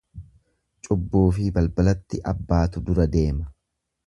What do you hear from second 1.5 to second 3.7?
balbalatti abbaatu dura adeema.